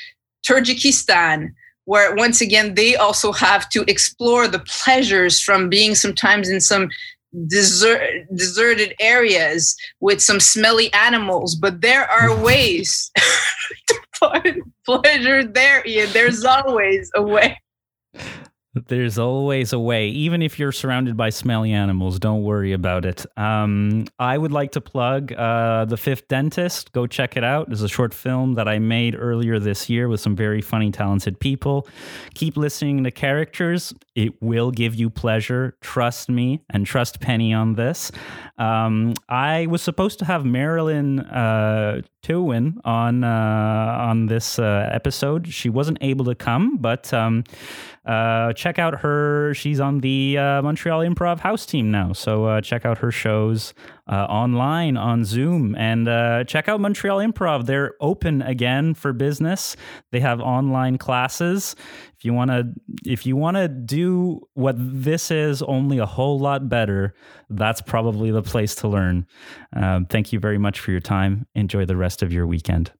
[1.88, 6.90] where once again they also have to explore the pleasures from being sometimes in some
[7.46, 8.02] desert,
[8.34, 11.54] deserted areas with some smelly animals.
[11.54, 13.10] But there are ways
[13.88, 16.10] to find pleasure there, Ian.
[16.12, 17.58] There's always a way.
[18.74, 20.08] There's always a way.
[20.08, 23.24] Even if you're surrounded by smelly animals, don't worry about it.
[23.36, 26.92] Um, I would like to plug uh, The Fifth Dentist.
[26.92, 27.72] Go check it out.
[27.72, 31.40] It's a short film that I made earlier this year with some very funny, talented
[31.40, 31.88] people.
[32.34, 33.94] Keep listening to characters.
[34.14, 35.76] It will give you pleasure.
[35.80, 38.12] Trust me and trust Penny on this.
[38.58, 45.46] Um, I was supposed to have Marilyn uh, Tewin on uh, on this uh, episode.
[45.48, 47.44] She wasn't able to come, but um,
[48.08, 49.52] uh, check out her.
[49.52, 53.74] She's on the uh, Montreal Improv House team now, so uh, check out her shows
[54.10, 57.66] uh, online on Zoom and uh, check out Montreal Improv.
[57.66, 59.76] They're open again for business.
[60.10, 61.76] They have online classes.
[62.16, 62.72] If you want to,
[63.04, 67.14] if you want to do what this is, only a whole lot better,
[67.50, 69.26] that's probably the place to learn.
[69.76, 71.46] Um, thank you very much for your time.
[71.54, 72.90] Enjoy the rest of your weekend.